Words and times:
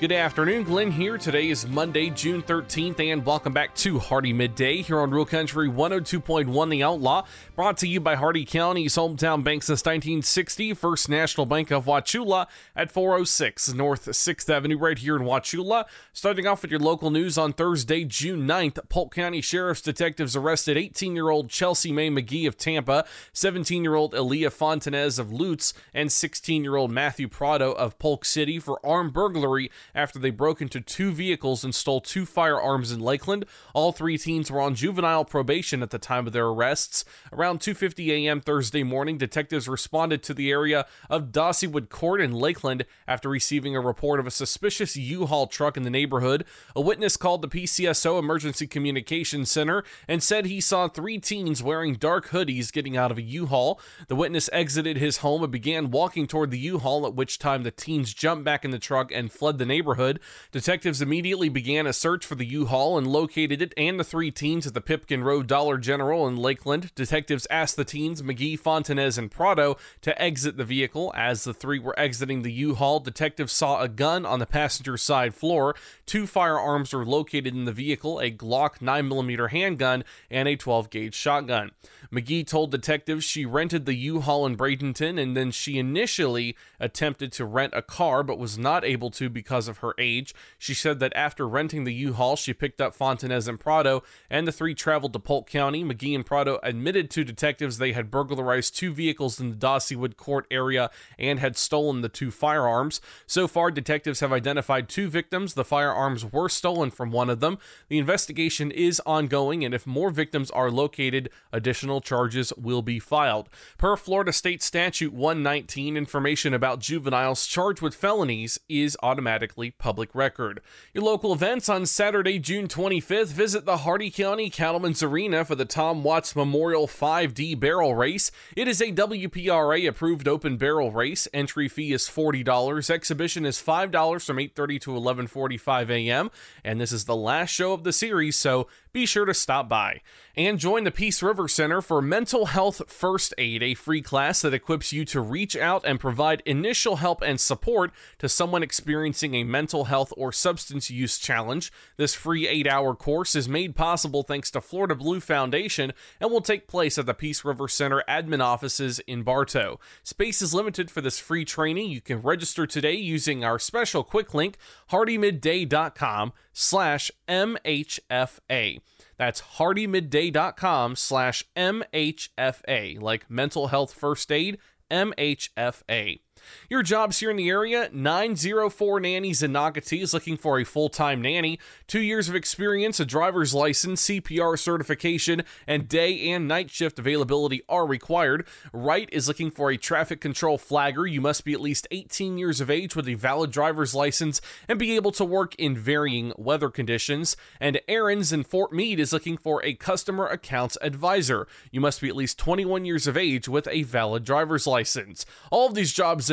Good 0.00 0.12
afternoon, 0.12 0.62
Glenn 0.62 0.92
here. 0.92 1.18
Today 1.18 1.48
is 1.48 1.66
Monday, 1.66 2.10
June 2.10 2.40
13th, 2.40 3.00
and 3.00 3.26
welcome 3.26 3.52
back 3.52 3.74
to 3.74 3.98
Hardee 3.98 4.32
Midday 4.32 4.80
here 4.80 5.00
on 5.00 5.10
Rural 5.10 5.26
Country 5.26 5.68
102.1 5.68 6.70
The 6.70 6.84
Outlaw. 6.84 7.24
Brought 7.56 7.78
to 7.78 7.88
you 7.88 7.98
by 7.98 8.14
Hardee 8.14 8.44
County's 8.44 8.94
hometown 8.94 9.42
bank 9.42 9.64
since 9.64 9.80
1960, 9.80 10.74
First 10.74 11.08
National 11.08 11.46
Bank 11.46 11.72
of 11.72 11.86
Wauchula 11.86 12.46
at 12.76 12.92
406 12.92 13.74
North 13.74 14.04
6th 14.04 14.48
Avenue, 14.48 14.78
right 14.78 14.96
here 14.96 15.16
in 15.16 15.22
Wauchula. 15.22 15.86
Starting 16.12 16.46
off 16.46 16.62
with 16.62 16.70
your 16.70 16.78
local 16.78 17.10
news 17.10 17.36
on 17.36 17.52
Thursday, 17.52 18.04
June 18.04 18.46
9th, 18.46 18.88
Polk 18.88 19.12
County 19.12 19.40
Sheriff's 19.40 19.82
detectives 19.82 20.36
arrested 20.36 20.76
18 20.76 21.16
year 21.16 21.30
old 21.30 21.50
Chelsea 21.50 21.90
Mae 21.90 22.08
McGee 22.08 22.46
of 22.46 22.56
Tampa, 22.56 23.04
17 23.32 23.82
year 23.82 23.96
old 23.96 24.14
Elia 24.14 24.50
Fontanez 24.50 25.18
of 25.18 25.32
Lutz, 25.32 25.74
and 25.92 26.12
16 26.12 26.62
year 26.62 26.76
old 26.76 26.92
Matthew 26.92 27.26
Prado 27.26 27.72
of 27.72 27.98
Polk 27.98 28.24
City 28.24 28.60
for 28.60 28.78
armed 28.86 29.12
burglary 29.12 29.72
after 29.98 30.20
they 30.20 30.30
broke 30.30 30.62
into 30.62 30.80
two 30.80 31.10
vehicles 31.10 31.64
and 31.64 31.74
stole 31.74 32.00
two 32.00 32.24
firearms 32.24 32.92
in 32.92 33.00
Lakeland. 33.00 33.44
All 33.74 33.90
three 33.90 34.16
teens 34.16 34.48
were 34.48 34.60
on 34.60 34.76
juvenile 34.76 35.24
probation 35.24 35.82
at 35.82 35.90
the 35.90 35.98
time 35.98 36.28
of 36.28 36.32
their 36.32 36.46
arrests. 36.46 37.04
Around 37.32 37.58
2:50 37.58 38.10
a.m. 38.10 38.40
Thursday 38.40 38.84
morning, 38.84 39.18
detectives 39.18 39.68
responded 39.68 40.22
to 40.22 40.32
the 40.32 40.50
area 40.52 40.86
of 41.10 41.32
Dossywood 41.32 41.88
Court 41.88 42.20
in 42.20 42.32
Lakeland 42.32 42.86
after 43.08 43.28
receiving 43.28 43.74
a 43.74 43.80
report 43.80 44.20
of 44.20 44.26
a 44.26 44.30
suspicious 44.30 44.96
U-Haul 44.96 45.48
truck 45.48 45.76
in 45.76 45.82
the 45.82 45.90
neighborhood. 45.90 46.44
A 46.76 46.80
witness 46.80 47.16
called 47.16 47.42
the 47.42 47.48
PCSO 47.48 48.20
Emergency 48.20 48.68
Communications 48.68 49.50
Center 49.50 49.82
and 50.06 50.22
said 50.22 50.46
he 50.46 50.60
saw 50.60 50.86
three 50.86 51.18
teens 51.18 51.60
wearing 51.60 51.94
dark 51.94 52.28
hoodies 52.28 52.72
getting 52.72 52.96
out 52.96 53.10
of 53.10 53.18
a 53.18 53.22
U-Haul. 53.22 53.80
The 54.06 54.14
witness 54.14 54.48
exited 54.52 54.96
his 54.96 55.18
home 55.18 55.42
and 55.42 55.50
began 55.50 55.90
walking 55.90 56.28
toward 56.28 56.52
the 56.52 56.58
U-Haul, 56.58 57.04
at 57.04 57.14
which 57.14 57.40
time 57.40 57.64
the 57.64 57.72
teens 57.72 58.14
jumped 58.14 58.44
back 58.44 58.64
in 58.64 58.70
the 58.70 58.78
truck 58.78 59.10
and 59.10 59.32
fled 59.32 59.58
the 59.58 59.66
neighborhood 59.66 59.87
neighborhood. 59.88 60.20
Detectives 60.52 61.00
immediately 61.00 61.48
began 61.48 61.86
a 61.86 61.92
search 61.92 62.24
for 62.24 62.34
the 62.34 62.44
U-Haul 62.44 62.98
and 62.98 63.06
located 63.06 63.62
it 63.62 63.72
and 63.76 63.98
the 63.98 64.04
three 64.04 64.30
teens 64.30 64.66
at 64.66 64.74
the 64.74 64.80
Pipkin 64.80 65.24
Road 65.24 65.46
Dollar 65.46 65.78
General 65.78 66.28
in 66.28 66.36
Lakeland. 66.36 66.94
Detectives 66.94 67.46
asked 67.50 67.76
the 67.76 67.84
teens, 67.84 68.22
McGee, 68.22 68.58
Fontanez, 68.60 69.16
and 69.16 69.30
Prado, 69.30 69.76
to 70.02 70.20
exit 70.20 70.56
the 70.56 70.64
vehicle. 70.64 71.12
As 71.16 71.44
the 71.44 71.54
three 71.54 71.78
were 71.78 71.98
exiting 71.98 72.42
the 72.42 72.52
U-Haul, 72.52 73.00
detectives 73.00 73.52
saw 73.52 73.80
a 73.80 73.88
gun 73.88 74.26
on 74.26 74.38
the 74.38 74.46
passenger 74.46 74.96
side 74.96 75.34
floor. 75.34 75.74
Two 76.06 76.26
firearms 76.26 76.92
were 76.92 77.06
located 77.06 77.54
in 77.54 77.64
the 77.64 77.72
vehicle, 77.72 78.18
a 78.18 78.30
Glock 78.30 78.78
9mm 78.80 79.50
handgun 79.50 80.04
and 80.30 80.48
a 80.48 80.56
12-gauge 80.56 81.14
shotgun. 81.14 81.70
McGee 82.12 82.46
told 82.46 82.70
detectives 82.70 83.24
she 83.24 83.44
rented 83.44 83.84
the 83.84 83.94
U-Haul 83.94 84.46
in 84.46 84.56
Bradenton 84.56 85.20
and 85.20 85.36
then 85.36 85.50
she 85.50 85.78
initially 85.78 86.56
attempted 86.80 87.32
to 87.32 87.44
rent 87.44 87.74
a 87.76 87.82
car 87.82 88.22
but 88.22 88.38
was 88.38 88.56
not 88.56 88.84
able 88.84 89.10
to 89.10 89.28
because 89.28 89.68
of 89.68 89.77
her 89.78 89.94
age. 89.98 90.34
She 90.58 90.74
said 90.74 91.00
that 91.00 91.14
after 91.14 91.48
renting 91.48 91.84
the 91.84 91.94
U-Haul, 91.94 92.36
she 92.36 92.52
picked 92.52 92.80
up 92.80 92.96
Fontanez 92.96 93.48
and 93.48 93.58
Prado 93.58 94.02
and 94.30 94.46
the 94.46 94.52
three 94.52 94.74
traveled 94.74 95.12
to 95.12 95.18
Polk 95.18 95.48
County. 95.48 95.84
McGee 95.84 96.14
and 96.14 96.24
Prado 96.24 96.58
admitted 96.62 97.10
to 97.10 97.24
detectives 97.24 97.78
they 97.78 97.92
had 97.92 98.10
burglarized 98.10 98.76
two 98.76 98.92
vehicles 98.92 99.40
in 99.40 99.50
the 99.50 99.56
Dossywood 99.56 100.16
Court 100.16 100.46
area 100.50 100.90
and 101.18 101.40
had 101.40 101.56
stolen 101.56 102.00
the 102.00 102.08
two 102.08 102.30
firearms. 102.30 103.00
So 103.26 103.48
far, 103.48 103.70
detectives 103.70 104.20
have 104.20 104.32
identified 104.32 104.88
two 104.88 105.08
victims. 105.08 105.54
The 105.54 105.64
firearms 105.64 106.24
were 106.24 106.48
stolen 106.48 106.90
from 106.90 107.10
one 107.10 107.30
of 107.30 107.40
them. 107.40 107.58
The 107.88 107.98
investigation 107.98 108.70
is 108.70 109.00
ongoing, 109.04 109.64
and 109.64 109.74
if 109.74 109.86
more 109.86 110.10
victims 110.10 110.50
are 110.50 110.70
located, 110.70 111.30
additional 111.52 112.00
charges 112.00 112.52
will 112.56 112.82
be 112.82 112.98
filed. 112.98 113.48
Per 113.76 113.96
Florida 113.96 114.32
State 114.32 114.62
Statute 114.62 115.12
119, 115.12 115.96
information 115.96 116.54
about 116.54 116.80
juveniles 116.80 117.46
charged 117.46 117.82
with 117.82 117.94
felonies 117.94 118.58
is 118.68 118.96
automatically 119.02 119.57
public 119.66 120.14
record. 120.14 120.60
Your 120.94 121.04
local 121.04 121.32
events 121.32 121.68
on 121.68 121.84
Saturday, 121.84 122.38
June 122.38 122.68
25th, 122.68 123.32
visit 123.32 123.64
the 123.64 123.78
Hardee 123.78 124.10
County 124.10 124.50
Cattlemen's 124.50 125.02
Arena 125.02 125.44
for 125.44 125.56
the 125.56 125.64
Tom 125.64 126.04
Watts 126.04 126.36
Memorial 126.36 126.86
5D 126.86 127.58
Barrel 127.58 127.94
Race. 127.94 128.30
It 128.56 128.68
is 128.68 128.80
a 128.80 128.92
WPRA 128.92 129.88
approved 129.88 130.28
open 130.28 130.56
barrel 130.56 130.92
race. 130.92 131.26
Entry 131.34 131.68
fee 131.68 131.92
is 131.92 132.08
$40. 132.08 132.88
Exhibition 132.88 133.44
is 133.44 133.60
$5 133.60 134.24
from 134.24 134.36
8:30 134.36 134.80
to 134.82 134.90
11:45 134.92 135.90
a.m. 135.90 136.30
and 136.64 136.80
this 136.80 136.92
is 136.92 137.04
the 137.04 137.16
last 137.16 137.50
show 137.50 137.72
of 137.72 137.82
the 137.82 137.92
series, 137.92 138.36
so 138.36 138.68
be 138.98 139.06
sure 139.06 139.24
to 139.24 139.34
stop 139.34 139.68
by 139.68 140.00
and 140.36 140.58
join 140.58 140.82
the 140.82 140.90
Peace 140.90 141.22
River 141.22 141.46
Center 141.46 141.80
for 141.80 142.02
Mental 142.02 142.46
Health 142.46 142.82
First 142.88 143.32
Aid, 143.38 143.62
a 143.62 143.74
free 143.74 144.02
class 144.02 144.42
that 144.42 144.52
equips 144.52 144.92
you 144.92 145.04
to 145.04 145.20
reach 145.20 145.56
out 145.56 145.84
and 145.84 146.00
provide 146.00 146.42
initial 146.44 146.96
help 146.96 147.22
and 147.22 147.40
support 147.40 147.92
to 148.18 148.28
someone 148.28 148.64
experiencing 148.64 149.34
a 149.34 149.44
mental 149.44 149.84
health 149.84 150.12
or 150.16 150.32
substance 150.32 150.90
use 150.90 151.16
challenge. 151.16 151.72
This 151.96 152.14
free 152.14 152.48
eight 152.48 152.66
hour 152.66 152.96
course 152.96 153.36
is 153.36 153.48
made 153.48 153.76
possible 153.76 154.24
thanks 154.24 154.50
to 154.50 154.60
Florida 154.60 154.96
Blue 154.96 155.20
Foundation 155.20 155.92
and 156.20 156.32
will 156.32 156.40
take 156.40 156.66
place 156.66 156.98
at 156.98 157.06
the 157.06 157.14
Peace 157.14 157.44
River 157.44 157.68
Center 157.68 158.02
admin 158.08 158.42
offices 158.42 158.98
in 159.06 159.22
Bartow. 159.22 159.78
Space 160.02 160.42
is 160.42 160.54
limited 160.54 160.90
for 160.90 161.00
this 161.00 161.20
free 161.20 161.44
training. 161.44 161.90
You 161.90 162.00
can 162.00 162.20
register 162.20 162.66
today 162.66 162.94
using 162.94 163.44
our 163.44 163.60
special 163.60 164.02
quick 164.02 164.34
link, 164.34 164.56
hardeemidday.com 164.90 166.32
slash 166.58 167.12
MHFA. 167.28 168.80
That's 169.16 169.40
hardeemidday.com 169.42 170.96
slash 170.96 171.44
MHFA, 171.56 173.00
like 173.00 173.30
mental 173.30 173.68
health 173.68 173.94
first 173.94 174.32
aid, 174.32 174.58
MHFA. 174.90 176.20
Your 176.68 176.82
jobs 176.82 177.20
here 177.20 177.30
in 177.30 177.36
the 177.36 177.48
area 177.48 177.88
904 177.92 179.00
Nannies 179.00 179.42
in 179.42 179.52
Nocatee 179.52 180.02
is 180.02 180.14
looking 180.14 180.36
for 180.36 180.58
a 180.58 180.64
full 180.64 180.88
time 180.88 181.22
nanny, 181.22 181.58
two 181.86 182.00
years 182.00 182.28
of 182.28 182.34
experience, 182.34 183.00
a 183.00 183.04
driver's 183.04 183.54
license, 183.54 184.06
CPR 184.08 184.58
certification, 184.58 185.42
and 185.66 185.88
day 185.88 186.30
and 186.30 186.46
night 186.48 186.70
shift 186.70 186.98
availability 186.98 187.62
are 187.68 187.86
required. 187.86 188.46
Wright 188.72 189.08
is 189.12 189.28
looking 189.28 189.50
for 189.50 189.70
a 189.70 189.76
traffic 189.76 190.20
control 190.20 190.58
flagger. 190.58 191.06
You 191.06 191.20
must 191.20 191.44
be 191.44 191.52
at 191.52 191.60
least 191.60 191.86
18 191.90 192.38
years 192.38 192.60
of 192.60 192.70
age 192.70 192.94
with 192.94 193.08
a 193.08 193.14
valid 193.14 193.50
driver's 193.50 193.94
license 193.94 194.40
and 194.68 194.78
be 194.78 194.94
able 194.96 195.12
to 195.12 195.24
work 195.24 195.54
in 195.56 195.76
varying 195.76 196.32
weather 196.36 196.70
conditions. 196.70 197.36
And 197.60 197.80
Aaron's 197.88 198.32
in 198.32 198.44
Fort 198.44 198.72
Meade 198.72 199.00
is 199.00 199.12
looking 199.12 199.36
for 199.36 199.64
a 199.64 199.74
customer 199.74 200.26
accounts 200.26 200.76
advisor. 200.80 201.46
You 201.70 201.80
must 201.80 202.00
be 202.00 202.08
at 202.08 202.16
least 202.16 202.38
21 202.38 202.84
years 202.84 203.06
of 203.06 203.16
age 203.16 203.48
with 203.48 203.68
a 203.68 203.82
valid 203.82 204.24
driver's 204.24 204.66
license. 204.66 205.26
All 205.50 205.68
of 205.68 205.74
these 205.74 205.92
jobs 205.92 206.30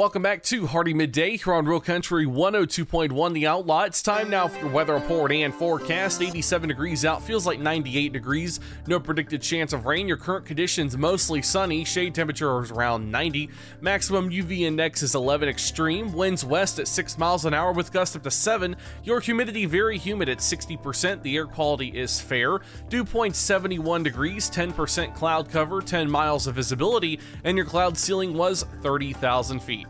Welcome 0.00 0.22
back 0.22 0.42
to 0.44 0.66
Hardee 0.66 0.94
Midday 0.94 1.36
here 1.36 1.52
on 1.52 1.66
Real 1.66 1.78
Country 1.78 2.24
102.1 2.24 3.34
The 3.34 3.46
Outlaw. 3.46 3.82
It's 3.82 4.00
time 4.00 4.30
now 4.30 4.48
for 4.48 4.58
your 4.60 4.70
weather 4.70 4.94
report 4.94 5.30
and 5.30 5.52
forecast. 5.52 6.22
87 6.22 6.70
degrees 6.70 7.04
out, 7.04 7.22
feels 7.22 7.44
like 7.44 7.60
98 7.60 8.10
degrees. 8.10 8.60
No 8.86 8.98
predicted 8.98 9.42
chance 9.42 9.74
of 9.74 9.84
rain. 9.84 10.08
Your 10.08 10.16
current 10.16 10.46
conditions 10.46 10.96
mostly 10.96 11.42
sunny. 11.42 11.84
Shade 11.84 12.14
temperature 12.14 12.62
is 12.62 12.70
around 12.70 13.10
90. 13.10 13.50
Maximum 13.82 14.30
UV 14.30 14.60
index 14.60 15.02
is 15.02 15.14
11 15.14 15.50
extreme. 15.50 16.14
Winds 16.14 16.46
west 16.46 16.78
at 16.78 16.88
6 16.88 17.18
miles 17.18 17.44
an 17.44 17.52
hour 17.52 17.72
with 17.72 17.92
gusts 17.92 18.16
up 18.16 18.22
to 18.22 18.30
7. 18.30 18.76
Your 19.04 19.20
humidity 19.20 19.66
very 19.66 19.98
humid 19.98 20.30
at 20.30 20.38
60%. 20.38 21.22
The 21.22 21.36
air 21.36 21.44
quality 21.44 21.88
is 21.88 22.18
fair. 22.18 22.60
Dew 22.88 23.04
point 23.04 23.36
71 23.36 24.02
degrees, 24.02 24.48
10% 24.48 25.14
cloud 25.14 25.50
cover, 25.50 25.82
10 25.82 26.10
miles 26.10 26.46
of 26.46 26.54
visibility, 26.54 27.20
and 27.44 27.54
your 27.54 27.66
cloud 27.66 27.98
ceiling 27.98 28.32
was 28.32 28.64
30,000 28.80 29.60
feet. 29.60 29.89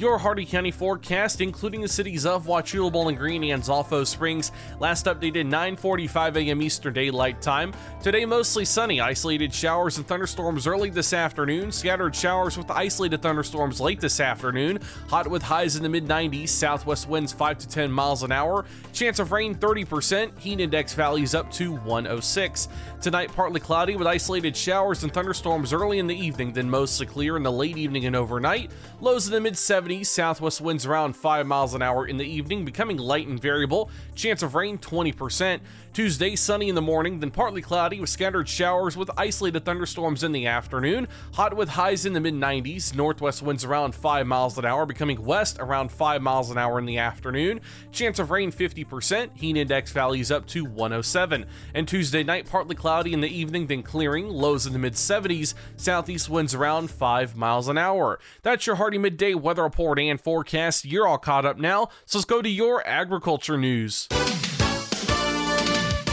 Your 0.00 0.16
Hardee 0.16 0.46
County 0.46 0.70
forecast, 0.70 1.42
including 1.42 1.82
the 1.82 1.88
cities 1.88 2.24
of 2.24 2.46
Wauchula, 2.46 2.90
Bowling 2.90 3.16
Green, 3.16 3.44
and 3.44 3.62
Zolfo 3.62 4.06
Springs, 4.06 4.50
last 4.78 5.04
updated 5.04 5.46
9:45 5.46 6.36
a.m. 6.36 6.62
Eastern 6.62 6.94
Daylight 6.94 7.42
Time. 7.42 7.74
Today, 8.02 8.24
mostly 8.24 8.64
sunny, 8.64 9.02
isolated 9.02 9.52
showers 9.52 9.98
and 9.98 10.06
thunderstorms 10.06 10.66
early 10.66 10.88
this 10.88 11.12
afternoon, 11.12 11.70
scattered 11.70 12.16
showers 12.16 12.56
with 12.56 12.70
isolated 12.70 13.20
thunderstorms 13.20 13.78
late 13.78 14.00
this 14.00 14.20
afternoon. 14.20 14.78
Hot 15.10 15.28
with 15.28 15.42
highs 15.42 15.76
in 15.76 15.82
the 15.82 15.88
mid 15.90 16.06
90s, 16.06 16.48
southwest 16.48 17.06
winds 17.06 17.34
5 17.34 17.58
to 17.58 17.68
10 17.68 17.92
miles 17.92 18.22
an 18.22 18.32
hour. 18.32 18.64
Chance 18.94 19.18
of 19.18 19.32
rain 19.32 19.54
30%, 19.54 20.38
heat 20.38 20.60
index 20.60 20.94
values 20.94 21.34
up 21.34 21.52
to 21.52 21.72
106. 21.72 22.68
Tonight, 23.02 23.30
partly 23.34 23.60
cloudy 23.60 23.96
with 23.96 24.06
isolated 24.06 24.56
showers 24.56 25.02
and 25.02 25.12
thunderstorms 25.12 25.74
early 25.74 25.98
in 25.98 26.06
the 26.06 26.16
evening, 26.16 26.54
then 26.54 26.70
mostly 26.70 27.04
clear 27.04 27.36
in 27.36 27.42
the 27.42 27.52
late 27.52 27.76
evening 27.76 28.06
and 28.06 28.16
overnight. 28.16 28.70
Lows 29.02 29.26
in 29.26 29.34
the 29.34 29.40
mid 29.40 29.54
70s, 29.54 29.89
southwest 29.98 30.60
winds 30.60 30.86
around 30.86 31.16
5 31.16 31.46
miles 31.46 31.74
an 31.74 31.82
hour 31.82 32.06
in 32.06 32.16
the 32.16 32.24
evening, 32.24 32.64
becoming 32.64 32.96
light 32.96 33.26
and 33.26 33.40
variable. 33.40 33.90
Chance 34.14 34.42
of 34.42 34.54
rain 34.54 34.78
20%. 34.78 35.60
Tuesday, 35.92 36.36
sunny 36.36 36.68
in 36.68 36.76
the 36.76 36.80
morning, 36.80 37.18
then 37.18 37.32
partly 37.32 37.60
cloudy 37.60 38.00
with 38.00 38.08
scattered 38.08 38.48
showers 38.48 38.96
with 38.96 39.10
isolated 39.16 39.64
thunderstorms 39.64 40.22
in 40.22 40.30
the 40.30 40.46
afternoon. 40.46 41.08
Hot 41.34 41.56
with 41.56 41.70
highs 41.70 42.06
in 42.06 42.12
the 42.12 42.20
mid 42.20 42.34
90s, 42.34 42.94
northwest 42.94 43.42
winds 43.42 43.64
around 43.64 43.92
5 43.92 44.26
miles 44.26 44.56
an 44.56 44.64
hour, 44.64 44.86
becoming 44.86 45.24
west 45.24 45.58
around 45.58 45.90
5 45.90 46.22
miles 46.22 46.50
an 46.50 46.58
hour 46.58 46.78
in 46.78 46.86
the 46.86 46.98
afternoon. 46.98 47.60
Chance 47.90 48.20
of 48.20 48.30
rain 48.30 48.52
50%, 48.52 49.36
heat 49.36 49.56
index 49.56 49.90
values 49.90 50.30
up 50.30 50.46
to 50.46 50.64
107. 50.64 51.44
And 51.74 51.88
Tuesday 51.88 52.22
night, 52.22 52.48
partly 52.48 52.76
cloudy 52.76 53.12
in 53.12 53.20
the 53.20 53.28
evening, 53.28 53.66
then 53.66 53.82
clearing, 53.82 54.28
lows 54.28 54.66
in 54.66 54.72
the 54.72 54.78
mid 54.78 54.94
70s, 54.94 55.54
southeast 55.76 56.30
winds 56.30 56.54
around 56.54 56.90
5 56.92 57.36
miles 57.36 57.66
an 57.66 57.76
hour. 57.76 58.20
That's 58.42 58.64
your 58.64 58.76
Hardee 58.76 58.98
midday 58.98 59.34
weather 59.34 59.64
report 59.64 59.79
and 59.80 60.20
forecast. 60.20 60.84
You're 60.84 61.06
all 61.06 61.18
caught 61.18 61.46
up 61.46 61.58
now, 61.58 61.88
so 62.04 62.18
let's 62.18 62.26
go 62.26 62.42
to 62.42 62.48
your 62.48 62.86
agriculture 62.86 63.56
news. 63.56 64.08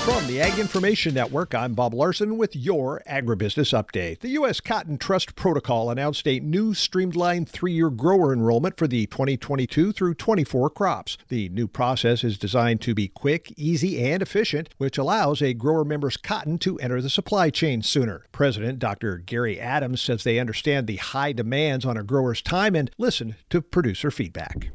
From 0.07 0.25
the 0.25 0.39
Ag 0.39 0.57
Information 0.57 1.13
Network, 1.13 1.53
I'm 1.53 1.73
Bob 1.73 1.93
Larson 1.93 2.37
with 2.37 2.55
your 2.55 3.01
agribusiness 3.09 3.77
update. 3.77 4.21
The 4.21 4.29
U.S. 4.29 4.61
Cotton 4.61 4.97
Trust 4.97 5.35
Protocol 5.35 5.91
announced 5.91 6.25
a 6.25 6.39
new 6.39 6.73
streamlined 6.73 7.49
three 7.49 7.73
year 7.73 7.89
grower 7.89 8.31
enrollment 8.31 8.77
for 8.77 8.87
the 8.87 9.07
2022 9.07 9.91
through 9.91 10.13
24 10.13 10.69
crops. 10.69 11.17
The 11.27 11.49
new 11.49 11.67
process 11.67 12.23
is 12.23 12.37
designed 12.37 12.79
to 12.83 12.95
be 12.95 13.09
quick, 13.09 13.53
easy, 13.57 14.01
and 14.01 14.21
efficient, 14.21 14.69
which 14.77 14.97
allows 14.97 15.41
a 15.41 15.53
grower 15.53 15.83
member's 15.83 16.15
cotton 16.15 16.57
to 16.59 16.79
enter 16.79 17.01
the 17.01 17.09
supply 17.09 17.49
chain 17.49 17.81
sooner. 17.81 18.27
President 18.31 18.79
Dr. 18.79 19.17
Gary 19.17 19.59
Adams 19.59 20.01
says 20.01 20.23
they 20.23 20.39
understand 20.39 20.87
the 20.87 20.95
high 20.95 21.33
demands 21.33 21.83
on 21.83 21.97
a 21.97 22.03
grower's 22.03 22.41
time 22.41 22.77
and 22.77 22.89
listen 22.97 23.35
to 23.49 23.61
producer 23.61 24.09
feedback. 24.09 24.69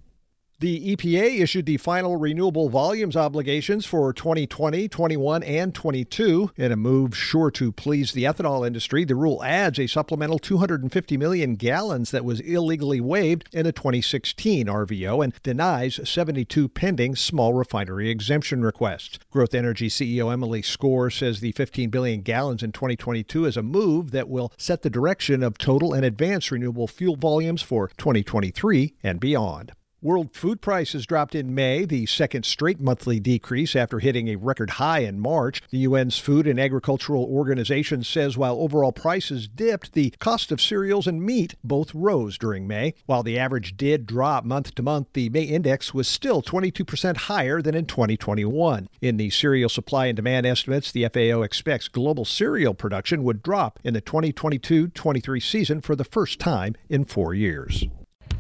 The 0.63 0.95
EPA 0.95 1.41
issued 1.41 1.67
the 1.67 1.77
final 1.77 2.17
renewable 2.17 2.69
volumes 2.69 3.17
obligations 3.17 3.85
for 3.85 4.13
2020, 4.13 4.87
21, 4.87 5.43
and 5.43 5.75
22. 5.75 6.53
In 6.57 6.71
a 6.71 6.77
move 6.77 7.17
sure 7.17 7.51
to 7.51 7.73
please 7.73 8.13
the 8.13 8.23
ethanol 8.23 8.65
industry, 8.65 9.05
the 9.05 9.17
rule 9.17 9.43
adds 9.43 9.81
a 9.81 9.89
supplemental 9.89 10.39
250 10.39 11.17
million 11.17 11.57
gallons 11.57 12.13
that 12.13 12.25
was 12.25 12.39
illegally 12.39 13.01
waived 13.01 13.49
in 13.53 13.67
a 13.67 13.73
2016 13.73 14.69
RVO 14.69 15.25
and 15.25 15.35
denies 15.43 15.99
72 16.09 16.69
pending 16.69 17.17
small 17.17 17.55
refinery 17.55 18.09
exemption 18.09 18.63
requests. 18.63 19.19
Growth 19.33 19.55
Energy 19.55 19.89
CEO 19.89 20.33
Emily 20.33 20.63
Skor 20.63 21.13
says 21.13 21.41
the 21.41 21.51
15 21.51 21.91
billion 21.91 22.21
gallons 22.21 22.63
in 22.63 22.71
2022 22.71 23.47
is 23.47 23.57
a 23.57 23.65
move 23.65 24.13
that 24.13 24.29
will 24.29 24.53
set 24.57 24.83
the 24.83 24.91
direction 24.91 25.43
of 25.43 25.59
total 25.59 25.93
and 25.93 26.05
advanced 26.05 26.53
renewable 26.53 26.87
fuel 26.87 27.17
volumes 27.17 27.63
for 27.63 27.89
2023 27.99 28.95
and 29.03 29.19
beyond. 29.19 29.73
World 30.05 30.35
food 30.35 30.61
prices 30.61 31.07
dropped 31.07 31.33
in 31.33 31.55
May, 31.55 31.85
the 31.85 32.07
second 32.07 32.45
straight 32.45 32.81
monthly 32.81 33.21
decrease 33.21 33.77
after 33.77 34.01
hitting 34.01 34.27
a 34.27 34.35
record 34.35 34.71
high 34.71 34.99
in 34.99 35.21
March. 35.21 35.63
The 35.71 35.85
UN's 35.85 36.19
Food 36.19 36.49
and 36.49 36.59
Agricultural 36.59 37.23
Organization 37.23 38.03
says 38.03 38.37
while 38.37 38.57
overall 38.57 38.91
prices 38.91 39.47
dipped, 39.47 39.93
the 39.93 40.13
cost 40.19 40.51
of 40.51 40.61
cereals 40.61 41.07
and 41.07 41.23
meat 41.23 41.55
both 41.63 41.95
rose 41.95 42.37
during 42.37 42.67
May. 42.67 42.95
While 43.07 43.23
the 43.23 43.39
average 43.39 43.77
did 43.77 44.07
drop 44.07 44.45
month 44.45 44.75
to 44.75 44.83
month, 44.83 45.07
the 45.13 45.29
May 45.29 45.45
index 45.45 45.95
was 45.95 46.09
still 46.09 46.43
22% 46.43 47.17
higher 47.17 47.63
than 47.63 47.77
in 47.77 47.87
2021. 47.87 48.89
In 49.01 49.19
the 49.19 49.31
cereal 49.31 49.69
supply 49.69 50.07
and 50.07 50.17
demand 50.17 50.47
estimates, 50.47 50.91
the 50.91 51.07
FAO 51.09 51.43
expects 51.43 51.87
global 51.87 52.25
cereal 52.25 52.75
production 52.75 53.23
would 53.23 53.41
drop 53.41 53.79
in 53.85 53.95
the 53.95 54.01
2022 54.01 54.89
23 54.89 55.39
season 55.39 55.81
for 55.81 55.95
the 55.95 56.03
first 56.03 56.41
time 56.41 56.75
in 56.89 57.05
four 57.05 57.35
years. 57.35 57.87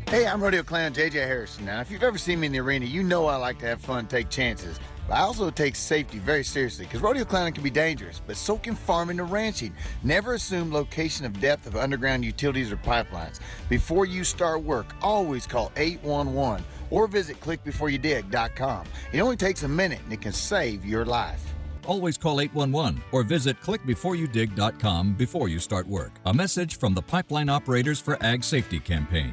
Hey, 0.09 0.27
I'm 0.27 0.43
Rodeo 0.43 0.63
Clown 0.63 0.93
JJ 0.93 1.13
Harrison. 1.13 1.65
Now, 1.65 1.81
if 1.81 1.91
you've 1.91 2.03
ever 2.03 2.19
seen 2.19 2.41
me 2.41 2.47
in 2.47 2.53
the 2.53 2.61
arena, 2.61 2.85
you 2.85 3.03
know 3.03 3.27
I 3.27 3.37
like 3.37 3.59
to 3.61 3.67
have 3.67 3.81
fun, 3.81 4.07
take 4.07 4.29
chances. 4.29 4.79
But 5.09 5.15
I 5.15 5.21
also 5.21 5.51
take 5.51 5.75
safety 5.75 6.19
very 6.19 6.45
seriously 6.45 6.85
because 6.85 7.01
rodeo 7.01 7.25
clowning 7.25 7.55
can 7.55 7.63
be 7.63 7.71
dangerous, 7.71 8.21
but 8.27 8.37
so 8.37 8.57
can 8.59 8.75
farming 8.75 9.21
and 9.21 9.31
ranching. 9.31 9.75
Never 10.03 10.35
assume 10.35 10.73
location 10.73 11.27
of 11.27 11.41
depth 11.41 11.67
of 11.67 11.77
underground 11.77 12.25
utilities 12.25 12.71
or 12.71 12.77
pipelines. 12.77 13.41
Before 13.69 14.05
you 14.05 14.23
start 14.23 14.63
work, 14.63 14.95
always 15.01 15.47
call 15.47 15.73
811 15.77 16.65
or 16.91 17.07
visit 17.07 17.41
clickbeforeyoudig.com. 17.41 18.87
It 19.13 19.21
only 19.21 19.37
takes 19.37 19.63
a 19.63 19.69
minute 19.69 20.01
and 20.05 20.13
it 20.13 20.21
can 20.21 20.33
save 20.33 20.85
your 20.85 21.05
life. 21.05 21.43
Always 21.87 22.17
call 22.17 22.41
811 22.41 23.03
or 23.13 23.23
visit 23.23 23.61
clickbeforeyoudig.com 23.61 25.15
before 25.15 25.49
you 25.49 25.59
start 25.59 25.87
work. 25.87 26.13
A 26.27 26.35
message 26.35 26.79
from 26.79 26.95
the 26.95 27.03
Pipeline 27.03 27.49
Operators 27.49 28.01
for 28.01 28.23
Ag 28.23 28.45
Safety 28.45 28.79
campaign. 28.79 29.33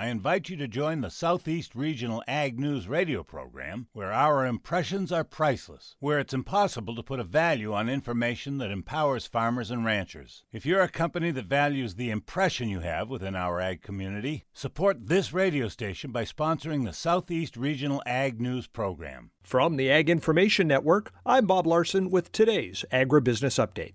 I 0.00 0.10
invite 0.10 0.48
you 0.48 0.56
to 0.58 0.68
join 0.68 1.00
the 1.00 1.10
Southeast 1.10 1.74
Regional 1.74 2.22
Ag 2.28 2.56
News 2.56 2.86
radio 2.86 3.24
program, 3.24 3.88
where 3.92 4.12
our 4.12 4.46
impressions 4.46 5.10
are 5.10 5.24
priceless, 5.24 5.96
where 5.98 6.20
it's 6.20 6.32
impossible 6.32 6.94
to 6.94 7.02
put 7.02 7.18
a 7.18 7.24
value 7.24 7.74
on 7.74 7.88
information 7.88 8.58
that 8.58 8.70
empowers 8.70 9.26
farmers 9.26 9.72
and 9.72 9.84
ranchers. 9.84 10.44
If 10.52 10.64
you're 10.64 10.82
a 10.82 10.88
company 10.88 11.32
that 11.32 11.46
values 11.46 11.96
the 11.96 12.10
impression 12.10 12.68
you 12.68 12.78
have 12.78 13.08
within 13.08 13.34
our 13.34 13.58
ag 13.60 13.82
community, 13.82 14.44
support 14.52 15.08
this 15.08 15.32
radio 15.32 15.66
station 15.66 16.12
by 16.12 16.22
sponsoring 16.22 16.84
the 16.84 16.92
Southeast 16.92 17.56
Regional 17.56 18.00
Ag 18.06 18.40
News 18.40 18.68
program. 18.68 19.32
From 19.42 19.78
the 19.78 19.90
Ag 19.90 20.08
Information 20.08 20.68
Network, 20.68 21.10
I'm 21.26 21.46
Bob 21.46 21.66
Larson 21.66 22.08
with 22.08 22.30
today's 22.30 22.84
Agribusiness 22.92 23.58
Update. 23.58 23.94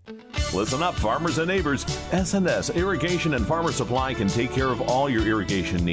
Listen 0.54 0.84
up, 0.84 0.94
farmers 0.96 1.40
and 1.40 1.48
neighbors. 1.48 1.84
SNS 2.12 2.76
Irrigation 2.76 3.34
and 3.34 3.46
Farmer 3.46 3.72
Supply 3.72 4.14
can 4.14 4.28
take 4.28 4.52
care 4.52 4.68
of 4.68 4.82
all 4.82 5.10
your 5.10 5.28
irrigation 5.28 5.84
needs, 5.84 5.93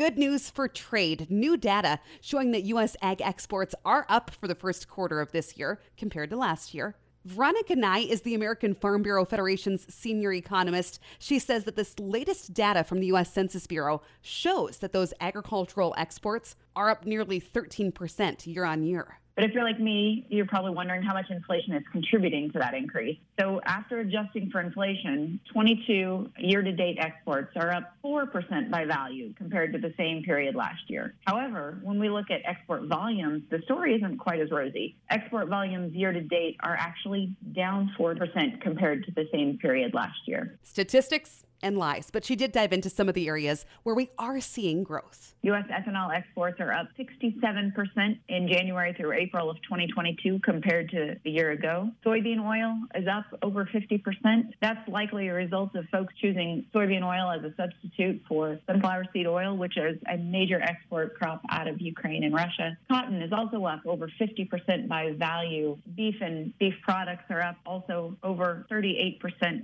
Good 0.00 0.16
news 0.16 0.48
for 0.48 0.66
trade. 0.66 1.26
New 1.28 1.58
data 1.58 2.00
showing 2.22 2.52
that 2.52 2.62
U.S. 2.62 2.96
ag 3.02 3.20
exports 3.20 3.74
are 3.84 4.06
up 4.08 4.30
for 4.30 4.48
the 4.48 4.54
first 4.54 4.88
quarter 4.88 5.20
of 5.20 5.32
this 5.32 5.58
year 5.58 5.78
compared 5.98 6.30
to 6.30 6.38
last 6.38 6.72
year. 6.72 6.96
Veronica 7.26 7.76
Nigh 7.76 7.98
is 7.98 8.22
the 8.22 8.34
American 8.34 8.72
Farm 8.72 9.02
Bureau 9.02 9.26
Federation's 9.26 9.92
senior 9.92 10.32
economist. 10.32 11.00
She 11.18 11.38
says 11.38 11.64
that 11.64 11.76
this 11.76 11.98
latest 11.98 12.54
data 12.54 12.82
from 12.82 13.00
the 13.00 13.08
U.S. 13.08 13.30
Census 13.30 13.66
Bureau 13.66 14.00
shows 14.22 14.78
that 14.78 14.94
those 14.94 15.12
agricultural 15.20 15.94
exports 15.98 16.56
are 16.74 16.88
up 16.88 17.04
nearly 17.04 17.38
13% 17.38 18.46
year 18.46 18.64
on 18.64 18.82
year. 18.82 19.19
But 19.34 19.44
if 19.44 19.52
you're 19.52 19.64
like 19.64 19.80
me, 19.80 20.26
you're 20.28 20.46
probably 20.46 20.72
wondering 20.72 21.02
how 21.02 21.14
much 21.14 21.30
inflation 21.30 21.72
is 21.74 21.82
contributing 21.90 22.50
to 22.52 22.58
that 22.58 22.74
increase. 22.74 23.18
So 23.38 23.60
after 23.64 24.00
adjusting 24.00 24.50
for 24.50 24.60
inflation, 24.60 25.40
22 25.52 26.30
year-to-date 26.38 26.98
exports 27.00 27.52
are 27.56 27.72
up 27.72 27.94
4% 28.04 28.70
by 28.70 28.84
value 28.84 29.32
compared 29.34 29.72
to 29.72 29.78
the 29.78 29.94
same 29.96 30.22
period 30.22 30.54
last 30.54 30.82
year. 30.88 31.14
However, 31.26 31.78
when 31.82 31.98
we 31.98 32.10
look 32.10 32.30
at 32.30 32.40
export 32.44 32.84
volumes, 32.84 33.42
the 33.50 33.60
story 33.64 33.94
isn't 33.94 34.18
quite 34.18 34.40
as 34.40 34.50
rosy. 34.50 34.96
Export 35.08 35.48
volumes 35.48 35.94
year-to-date 35.94 36.56
are 36.60 36.76
actually 36.76 37.34
down 37.52 37.90
4% 37.98 38.60
compared 38.60 39.04
to 39.04 39.12
the 39.12 39.26
same 39.32 39.58
period 39.58 39.94
last 39.94 40.18
year. 40.26 40.58
Statistics 40.62 41.44
and 41.62 41.78
lies, 41.78 42.10
but 42.10 42.24
she 42.24 42.36
did 42.36 42.52
dive 42.52 42.72
into 42.72 42.90
some 42.90 43.08
of 43.08 43.14
the 43.14 43.28
areas 43.28 43.66
where 43.82 43.94
we 43.94 44.10
are 44.18 44.40
seeing 44.40 44.82
growth. 44.82 45.34
U.S. 45.42 45.64
ethanol 45.70 46.14
exports 46.14 46.60
are 46.60 46.72
up 46.72 46.88
67% 46.98 48.18
in 48.28 48.48
January 48.48 48.92
through 48.92 49.12
April 49.12 49.48
of 49.48 49.56
2022 49.62 50.40
compared 50.40 50.90
to 50.90 51.16
the 51.24 51.30
year 51.30 51.50
ago. 51.52 51.90
Soybean 52.04 52.40
oil 52.40 52.78
is 52.94 53.08
up 53.08 53.24
over 53.42 53.64
50%. 53.64 54.52
That's 54.60 54.86
likely 54.88 55.28
a 55.28 55.34
result 55.34 55.74
of 55.76 55.86
folks 55.90 56.12
choosing 56.20 56.66
soybean 56.74 57.02
oil 57.02 57.30
as 57.30 57.42
a 57.42 57.54
substitute 57.56 58.22
for 58.28 58.58
sunflower 58.66 59.06
seed 59.12 59.26
oil, 59.26 59.56
which 59.56 59.78
is 59.78 59.98
a 60.12 60.18
major 60.18 60.60
export 60.60 61.16
crop 61.16 61.40
out 61.50 61.68
of 61.68 61.80
Ukraine 61.80 62.24
and 62.24 62.34
Russia. 62.34 62.76
Cotton 62.90 63.22
is 63.22 63.32
also 63.32 63.64
up 63.64 63.80
over 63.86 64.10
50% 64.20 64.88
by 64.88 65.12
value. 65.12 65.78
Beef 65.96 66.16
and 66.20 66.56
beef 66.58 66.74
products 66.82 67.24
are 67.30 67.40
up 67.40 67.56
also 67.64 68.16
over 68.22 68.66
38% 68.70 69.18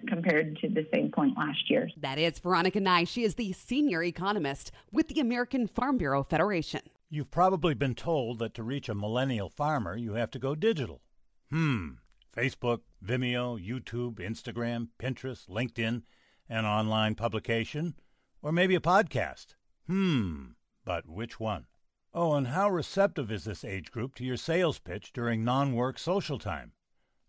compared 0.09 0.59
to 0.61 0.69
the 0.69 0.87
same 0.93 1.11
point 1.11 1.37
last 1.37 1.69
year. 1.69 1.86
That 1.97 2.19
is 2.19 2.39
Veronica 2.39 2.81
Nigh. 2.81 3.05
She 3.05 3.23
is 3.23 3.35
the 3.35 3.53
senior 3.53 4.03
economist 4.03 4.73
with 4.93 5.09
the 5.09 5.21
American 5.21 5.67
Farm 5.67 5.99
Bureau 5.99 6.23
Federation. 6.23 6.81
You've 7.09 7.31
probably 7.31 7.75
been 7.75 7.95
told 7.95 8.39
that 8.41 8.55
to 8.55 8.63
reach 8.63 8.89
a 8.89 8.95
millennial 8.95 9.49
farmer, 9.49 9.97
you 9.97 10.15
have 10.15 10.31
to 10.33 10.39
go 10.39 10.55
digital. 10.55 11.03
Hmm. 11.51 11.91
Facebook, 12.37 12.81
Vimeo, 13.05 13.59
YouTube, 13.59 14.17
Instagram, 14.17 14.89
Pinterest, 14.99 15.49
LinkedIn, 15.49 16.03
an 16.49 16.65
online 16.65 17.15
publication, 17.15 17.95
or 18.43 18.53
maybe 18.53 18.75
a 18.75 18.81
podcast. 18.81 19.55
Hmm. 19.87 20.47
But 20.85 21.09
which 21.09 21.39
one? 21.41 21.67
Oh, 22.13 22.35
and 22.35 22.49
how 22.49 22.71
receptive 22.71 23.31
is 23.31 23.45
this 23.45 23.65
age 23.65 23.91
group 23.91 24.15
to 24.17 24.25
your 24.25 24.37
sales 24.37 24.79
pitch 24.79 25.13
during 25.13 25.45
non 25.45 25.75
work 25.75 25.99
social 25.99 26.39
time? 26.39 26.73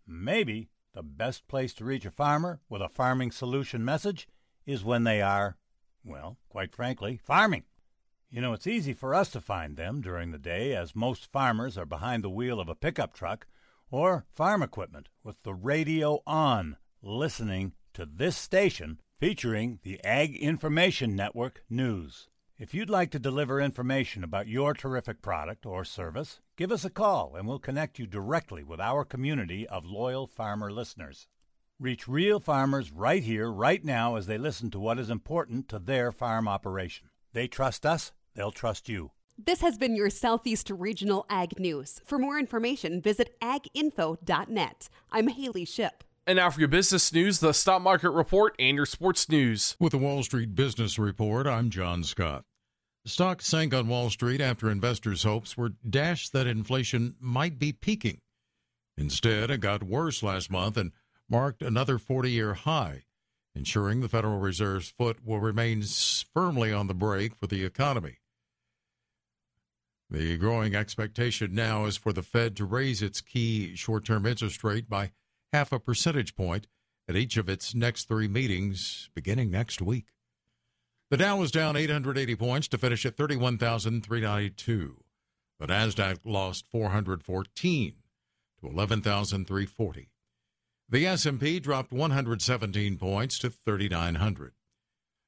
Maybe 0.06 0.70
the 0.94 1.02
best 1.02 1.46
place 1.46 1.74
to 1.74 1.84
reach 1.84 2.06
a 2.06 2.10
farmer 2.10 2.60
with 2.68 2.82
a 2.82 2.88
farming 2.88 3.30
solution 3.30 3.84
message 3.84 4.26
is 4.68 4.84
when 4.84 5.04
they 5.04 5.22
are, 5.22 5.56
well, 6.04 6.36
quite 6.50 6.74
frankly, 6.74 7.16
farming. 7.16 7.64
You 8.28 8.42
know, 8.42 8.52
it's 8.52 8.66
easy 8.66 8.92
for 8.92 9.14
us 9.14 9.30
to 9.30 9.40
find 9.40 9.78
them 9.78 10.02
during 10.02 10.30
the 10.30 10.38
day 10.38 10.76
as 10.76 10.94
most 10.94 11.32
farmers 11.32 11.78
are 11.78 11.86
behind 11.86 12.22
the 12.22 12.28
wheel 12.28 12.60
of 12.60 12.68
a 12.68 12.74
pickup 12.74 13.14
truck 13.14 13.46
or 13.90 14.26
farm 14.34 14.62
equipment 14.62 15.08
with 15.24 15.42
the 15.42 15.54
radio 15.54 16.20
on, 16.26 16.76
listening 17.00 17.72
to 17.94 18.04
this 18.04 18.36
station 18.36 19.00
featuring 19.18 19.78
the 19.84 20.04
Ag 20.04 20.36
Information 20.36 21.16
Network 21.16 21.64
News. 21.70 22.28
If 22.58 22.74
you'd 22.74 22.90
like 22.90 23.10
to 23.12 23.18
deliver 23.18 23.62
information 23.62 24.22
about 24.22 24.48
your 24.48 24.74
terrific 24.74 25.22
product 25.22 25.64
or 25.64 25.82
service, 25.82 26.40
give 26.58 26.70
us 26.70 26.84
a 26.84 26.90
call 26.90 27.36
and 27.36 27.48
we'll 27.48 27.58
connect 27.58 27.98
you 27.98 28.06
directly 28.06 28.62
with 28.62 28.80
our 28.80 29.02
community 29.02 29.66
of 29.66 29.86
loyal 29.86 30.26
farmer 30.26 30.70
listeners. 30.70 31.26
Reach 31.80 32.08
real 32.08 32.40
farmers 32.40 32.90
right 32.90 33.22
here, 33.22 33.48
right 33.48 33.84
now, 33.84 34.16
as 34.16 34.26
they 34.26 34.36
listen 34.36 34.68
to 34.72 34.80
what 34.80 34.98
is 34.98 35.10
important 35.10 35.68
to 35.68 35.78
their 35.78 36.10
farm 36.10 36.48
operation. 36.48 37.08
They 37.32 37.46
trust 37.46 37.86
us, 37.86 38.10
they'll 38.34 38.50
trust 38.50 38.88
you. 38.88 39.12
This 39.38 39.60
has 39.60 39.78
been 39.78 39.94
your 39.94 40.10
Southeast 40.10 40.70
Regional 40.70 41.24
Ag 41.30 41.60
News. 41.60 42.00
For 42.04 42.18
more 42.18 42.36
information, 42.36 43.00
visit 43.00 43.40
aginfo.net. 43.40 44.88
I'm 45.12 45.28
Haley 45.28 45.64
Ship. 45.64 46.02
And 46.26 46.38
now 46.38 46.50
for 46.50 46.58
your 46.58 46.68
business 46.68 47.12
news, 47.12 47.38
the 47.38 47.54
stock 47.54 47.80
market 47.80 48.10
report, 48.10 48.56
and 48.58 48.76
your 48.76 48.84
sports 48.84 49.28
news. 49.28 49.76
With 49.78 49.92
the 49.92 49.98
Wall 49.98 50.24
Street 50.24 50.56
Business 50.56 50.98
Report, 50.98 51.46
I'm 51.46 51.70
John 51.70 52.02
Scott. 52.02 52.42
Stocks 53.04 53.46
sank 53.46 53.72
on 53.72 53.86
Wall 53.86 54.10
Street 54.10 54.40
after 54.40 54.68
investors' 54.68 55.22
hopes 55.22 55.56
were 55.56 55.74
dashed 55.88 56.32
that 56.32 56.48
inflation 56.48 57.14
might 57.20 57.56
be 57.56 57.72
peaking. 57.72 58.18
Instead, 58.96 59.48
it 59.48 59.60
got 59.60 59.84
worse 59.84 60.24
last 60.24 60.50
month 60.50 60.76
and 60.76 60.90
marked 61.28 61.62
another 61.62 61.98
40 61.98 62.30
year 62.30 62.54
high, 62.54 63.04
ensuring 63.54 64.00
the 64.00 64.08
Federal 64.08 64.38
Reserve's 64.38 64.88
foot 64.88 65.24
will 65.24 65.40
remain 65.40 65.82
firmly 65.82 66.72
on 66.72 66.86
the 66.86 66.94
brake 66.94 67.34
for 67.36 67.46
the 67.46 67.64
economy. 67.64 68.18
The 70.10 70.38
growing 70.38 70.74
expectation 70.74 71.54
now 71.54 71.84
is 71.84 71.98
for 71.98 72.14
the 72.14 72.22
Fed 72.22 72.56
to 72.56 72.64
raise 72.64 73.02
its 73.02 73.20
key 73.20 73.76
short 73.76 74.06
term 74.06 74.24
interest 74.24 74.64
rate 74.64 74.88
by 74.88 75.10
half 75.52 75.70
a 75.70 75.78
percentage 75.78 76.34
point 76.34 76.66
at 77.06 77.16
each 77.16 77.36
of 77.36 77.48
its 77.48 77.74
next 77.74 78.08
three 78.08 78.28
meetings 78.28 79.10
beginning 79.14 79.50
next 79.50 79.82
week. 79.82 80.06
The 81.10 81.16
Dow 81.16 81.38
was 81.38 81.50
down 81.50 81.76
880 81.76 82.36
points 82.36 82.68
to 82.68 82.78
finish 82.78 83.04
at 83.06 83.16
31,392. 83.16 85.04
The 85.58 85.66
Nasdaq 85.66 86.18
lost 86.24 86.66
414 86.70 87.94
to 88.60 88.66
11,340. 88.66 90.08
The 90.90 91.06
S&P 91.06 91.60
dropped 91.60 91.92
117 91.92 92.96
points 92.96 93.38
to 93.40 93.50
3900. 93.50 94.54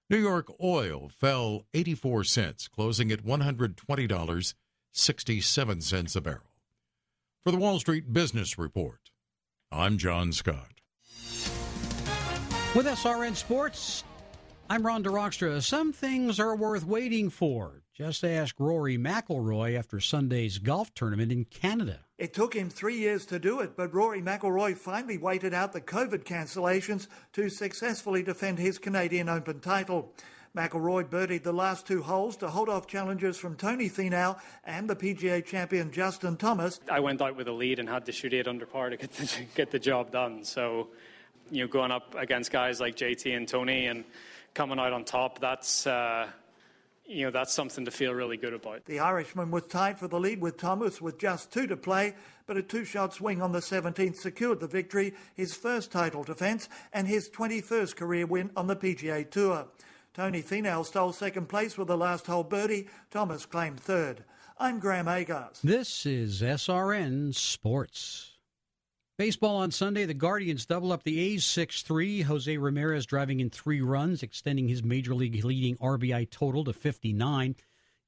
New 0.09 0.17
York 0.17 0.51
oil 0.59 1.11
fell 1.15 1.67
84 1.75 2.25
cents, 2.25 2.67
closing 2.67 3.13
at 3.13 3.23
$120.67 3.23 6.17
a 6.17 6.21
barrel. 6.23 6.55
For 7.43 7.51
the 7.51 7.59
Wall 7.59 7.79
Street 7.79 8.11
Business 8.11 8.59
Report, 8.59 9.11
I'm 9.71 9.99
John 9.99 10.33
Scott. 10.33 10.81
With 12.75 12.87
SRN 12.87 13.37
Sports, 13.37 14.05
I'm 14.71 14.87
Ron 14.87 15.05
DeRockstra. 15.05 15.63
Some 15.63 15.93
things 15.93 16.41
are 16.41 16.57
worth 16.57 16.87
waiting 16.87 17.29
for. 17.29 17.83
Just 17.93 18.25
ask 18.25 18.59
Rory 18.59 18.97
McIlroy 18.97 19.79
after 19.79 20.01
Sunday's 20.01 20.57
golf 20.57 20.95
tournament 20.95 21.31
in 21.31 21.45
Canada. 21.45 22.07
It 22.21 22.35
took 22.35 22.53
him 22.53 22.69
three 22.69 22.99
years 22.99 23.25
to 23.27 23.39
do 23.39 23.61
it, 23.61 23.79
but 23.79 23.95
Rory 23.95 24.21
McIlroy 24.21 24.77
finally 24.77 25.17
waited 25.17 25.55
out 25.55 25.73
the 25.73 25.81
COVID 25.81 26.25
cancellations 26.25 27.07
to 27.33 27.49
successfully 27.49 28.23
defend 28.23 28.59
his 28.59 28.77
Canadian 28.77 29.31
Open 29.31 29.59
title. 29.59 30.13
McIlroy 30.55 31.09
birdied 31.09 31.45
the 31.45 31.53
last 31.55 31.87
two 31.87 32.03
holes 32.03 32.37
to 32.37 32.49
hold 32.49 32.69
off 32.69 32.87
challengers 32.87 33.39
from 33.39 33.57
Tony 33.57 33.89
Finau 33.89 34.39
and 34.65 34.91
the 34.91 34.95
PGA 34.95 35.43
champion 35.43 35.91
Justin 35.91 36.37
Thomas. 36.37 36.79
I 36.91 37.01
went 37.01 37.23
out 37.23 37.37
with 37.37 37.49
a 37.49 37.53
lead 37.53 37.79
and 37.79 37.89
had 37.89 38.05
to 38.05 38.13
shoot 38.13 38.35
eight 38.35 38.47
under 38.47 38.67
par 38.67 38.91
to 38.91 38.99
get 38.99 39.13
the, 39.13 39.47
get 39.55 39.71
the 39.71 39.79
job 39.79 40.11
done. 40.11 40.45
So, 40.45 40.89
you 41.51 41.65
know, 41.65 41.69
going 41.69 41.91
up 41.91 42.15
against 42.17 42.53
guys 42.53 42.81
like 42.81 42.97
JT 42.97 43.35
and 43.35 43.49
Tony 43.49 43.87
and 43.87 44.05
coming 44.53 44.79
out 44.79 44.93
on 44.93 45.05
top, 45.05 45.39
that's. 45.39 45.87
Uh, 45.87 46.29
you 47.11 47.25
know, 47.25 47.31
that's 47.31 47.53
something 47.53 47.85
to 47.85 47.91
feel 47.91 48.15
really 48.15 48.37
good 48.37 48.55
about. 48.55 48.85
The 48.85 49.01
Irishman 49.01 49.51
was 49.51 49.67
tied 49.67 49.99
for 49.99 50.07
the 50.07 50.21
lead 50.21 50.41
with 50.41 50.57
Thomas 50.57 51.01
with 51.03 51.19
just 51.19 51.53
two 51.53 51.67
to 51.67 51.77
play, 51.77 52.15
but 52.47 52.57
a 52.57 52.63
two 52.63 52.85
shot 52.85 53.13
swing 53.13 53.43
on 53.43 53.51
the 53.51 53.59
17th 53.59 54.17
secured 54.17 54.61
the 54.61 54.69
victory, 54.69 55.15
his 55.35 55.55
first 55.55 55.91
title 55.91 56.23
defence, 56.23 56.69
and 56.93 57.09
his 57.09 57.29
21st 57.29 57.97
career 57.97 58.27
win 58.27 58.51
on 58.57 58.69
the 58.69 58.77
PGA 58.77 59.29
Tour. 59.29 59.67
Tony 60.15 60.43
Finau 60.43 60.85
stole 60.87 61.13
second 61.13 61.49
place 61.49 61.77
with 61.77 61.89
the 61.89 61.97
last 61.97 62.27
hole 62.27 62.45
birdie. 62.45 62.89
Thomas 63.11 63.45
claimed 63.45 63.81
third. 63.81 64.25
I'm 64.59 64.79
Graham 64.79 65.07
Agars. 65.07 65.61
This 65.63 66.07
is 66.07 66.43
SRN 66.43 67.35
Sports. 67.35 68.30
Baseball 69.21 69.57
on 69.57 69.71
Sunday, 69.71 70.07
the 70.07 70.15
Guardians 70.15 70.65
double 70.65 70.93
up 70.93 71.03
the 71.03 71.21
A's 71.21 71.45
6 71.45 71.83
3. 71.83 72.23
Jose 72.23 72.57
Ramirez 72.57 73.05
driving 73.05 73.41
in 73.41 73.51
three 73.51 73.83
runs, 73.83 74.23
extending 74.23 74.67
his 74.67 74.83
major 74.83 75.15
league 75.15 75.45
leading 75.45 75.77
RBI 75.77 76.31
total 76.31 76.65
to 76.65 76.73
59. 76.73 77.55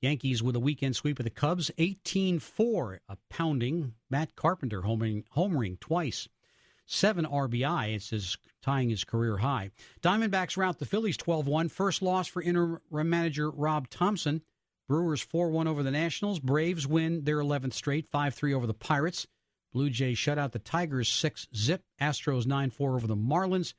Yankees 0.00 0.42
with 0.42 0.56
a 0.56 0.58
weekend 0.58 0.96
sweep 0.96 1.18
of 1.18 1.24
the 1.24 1.30
Cubs, 1.30 1.70
18 1.76 2.38
4, 2.38 3.00
a 3.10 3.18
pounding. 3.28 3.92
Matt 4.08 4.36
Carpenter 4.36 4.80
homering, 4.80 5.24
homering 5.36 5.78
twice. 5.80 6.30
Seven 6.86 7.26
RBI, 7.26 7.94
it's 7.94 8.08
his, 8.08 8.38
tying 8.62 8.88
his 8.88 9.04
career 9.04 9.36
high. 9.36 9.70
Diamondbacks 10.00 10.56
rout 10.56 10.78
the 10.78 10.86
Phillies 10.86 11.18
12 11.18 11.46
1. 11.46 11.68
First 11.68 12.00
loss 12.00 12.26
for 12.26 12.40
interim 12.40 12.80
manager 12.90 13.50
Rob 13.50 13.90
Thompson. 13.90 14.40
Brewers 14.88 15.20
4 15.20 15.50
1 15.50 15.68
over 15.68 15.82
the 15.82 15.90
Nationals. 15.90 16.40
Braves 16.40 16.86
win 16.86 17.24
their 17.24 17.40
11th 17.40 17.74
straight, 17.74 18.08
5 18.08 18.34
3 18.34 18.54
over 18.54 18.66
the 18.66 18.72
Pirates. 18.72 19.26
Blue 19.72 19.88
Jays 19.88 20.18
shut 20.18 20.38
out 20.38 20.52
the 20.52 20.58
Tigers 20.58 21.08
6 21.08 21.48
zip. 21.56 21.82
Astros 22.00 22.46
9 22.46 22.70
4 22.70 22.94
over 22.94 23.06
the 23.06 23.16
Marlins. 23.16 23.74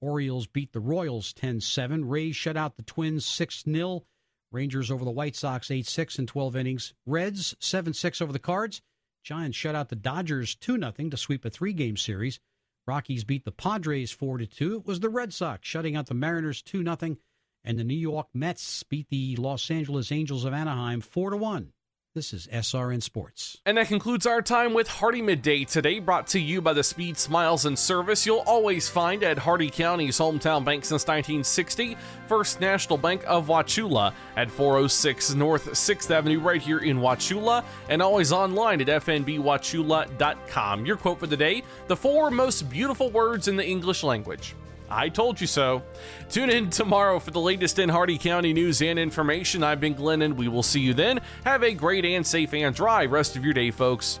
Orioles 0.00 0.46
beat 0.46 0.72
the 0.72 0.80
Royals 0.80 1.32
10 1.32 1.60
7. 1.60 2.04
Rays 2.04 2.36
shut 2.36 2.56
out 2.56 2.76
the 2.76 2.82
Twins 2.82 3.24
6 3.24 3.62
0. 3.64 4.04
Rangers 4.50 4.90
over 4.90 5.04
the 5.04 5.10
White 5.10 5.36
Sox 5.36 5.70
8 5.70 5.86
6 5.86 6.18
in 6.18 6.26
12 6.26 6.56
innings. 6.56 6.94
Reds 7.06 7.54
7 7.60 7.92
6 7.92 8.20
over 8.20 8.32
the 8.32 8.38
Cards. 8.38 8.82
Giants 9.22 9.56
shut 9.56 9.74
out 9.74 9.88
the 9.88 9.96
Dodgers 9.96 10.54
2 10.56 10.78
0 10.78 10.92
to 11.10 11.16
sweep 11.16 11.44
a 11.44 11.50
three 11.50 11.72
game 11.72 11.96
series. 11.96 12.40
Rockies 12.86 13.24
beat 13.24 13.44
the 13.44 13.52
Padres 13.52 14.12
4 14.12 14.38
2. 14.38 14.76
It 14.76 14.86
was 14.86 15.00
the 15.00 15.08
Red 15.08 15.32
Sox 15.32 15.66
shutting 15.66 15.96
out 15.96 16.06
the 16.06 16.14
Mariners 16.14 16.62
2 16.62 16.82
0. 16.82 17.16
And 17.64 17.78
the 17.78 17.84
New 17.84 17.94
York 17.94 18.28
Mets 18.32 18.82
beat 18.84 19.08
the 19.10 19.36
Los 19.36 19.70
Angeles 19.70 20.12
Angels 20.12 20.44
of 20.44 20.52
Anaheim 20.52 21.00
4 21.00 21.36
1. 21.36 21.72
This 22.16 22.32
is 22.32 22.46
SRN 22.46 23.02
Sports. 23.02 23.58
And 23.66 23.76
that 23.76 23.88
concludes 23.88 24.24
our 24.24 24.40
time 24.40 24.72
with 24.72 24.88
Hardee 24.88 25.20
Midday 25.20 25.66
today, 25.66 25.98
brought 25.98 26.26
to 26.28 26.40
you 26.40 26.62
by 26.62 26.72
the 26.72 26.82
Speed 26.82 27.18
Smiles 27.18 27.66
and 27.66 27.78
Service 27.78 28.24
you'll 28.24 28.42
always 28.46 28.88
find 28.88 29.22
at 29.22 29.36
Hardee 29.36 29.68
County's 29.68 30.16
hometown 30.16 30.64
bank 30.64 30.86
since 30.86 31.02
1960, 31.02 31.94
First 32.26 32.58
National 32.58 32.96
Bank 32.96 33.22
of 33.26 33.48
Wauchula 33.48 34.14
at 34.34 34.50
406 34.50 35.34
North 35.34 35.66
6th 35.66 36.10
Avenue, 36.10 36.40
right 36.40 36.62
here 36.62 36.78
in 36.78 37.00
Wauchula, 37.00 37.62
and 37.90 38.00
always 38.00 38.32
online 38.32 38.80
at 38.80 38.86
fnbwauchula.com. 38.86 40.86
Your 40.86 40.96
quote 40.96 41.18
for 41.18 41.26
the 41.26 41.36
day 41.36 41.62
the 41.86 41.96
four 41.96 42.30
most 42.30 42.70
beautiful 42.70 43.10
words 43.10 43.46
in 43.46 43.56
the 43.56 43.66
English 43.66 44.02
language. 44.02 44.54
I 44.90 45.08
told 45.08 45.40
you 45.40 45.46
so. 45.46 45.82
Tune 46.28 46.50
in 46.50 46.70
tomorrow 46.70 47.18
for 47.18 47.30
the 47.30 47.40
latest 47.40 47.78
in 47.78 47.88
Hardee 47.88 48.18
County 48.18 48.52
news 48.52 48.82
and 48.82 48.98
information. 48.98 49.62
I've 49.62 49.80
been 49.80 49.94
Glenn, 49.94 50.22
and 50.22 50.36
we 50.36 50.48
will 50.48 50.62
see 50.62 50.80
you 50.80 50.94
then. 50.94 51.20
Have 51.44 51.62
a 51.62 51.74
great 51.74 52.04
and 52.04 52.26
safe 52.26 52.54
and 52.54 52.74
dry 52.74 53.06
rest 53.06 53.36
of 53.36 53.44
your 53.44 53.54
day, 53.54 53.70
folks. 53.70 54.20